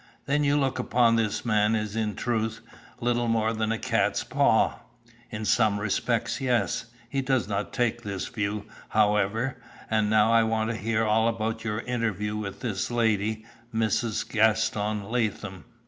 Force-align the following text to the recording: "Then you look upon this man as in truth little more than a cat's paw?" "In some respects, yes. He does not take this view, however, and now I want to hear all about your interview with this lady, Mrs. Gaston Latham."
"Then 0.25 0.43
you 0.43 0.57
look 0.57 0.79
upon 0.79 1.15
this 1.15 1.45
man 1.45 1.75
as 1.75 1.95
in 1.95 2.15
truth 2.15 2.61
little 2.99 3.27
more 3.27 3.53
than 3.53 3.71
a 3.71 3.77
cat's 3.77 4.23
paw?" 4.23 4.79
"In 5.29 5.45
some 5.45 5.79
respects, 5.79 6.41
yes. 6.41 6.85
He 7.07 7.21
does 7.21 7.47
not 7.47 7.71
take 7.71 8.01
this 8.01 8.27
view, 8.27 8.65
however, 8.89 9.61
and 9.91 10.09
now 10.09 10.33
I 10.33 10.41
want 10.41 10.71
to 10.71 10.75
hear 10.75 11.05
all 11.05 11.27
about 11.27 11.63
your 11.63 11.81
interview 11.81 12.35
with 12.35 12.61
this 12.61 12.89
lady, 12.89 13.45
Mrs. 13.71 14.27
Gaston 14.27 15.03
Latham." 15.03 15.65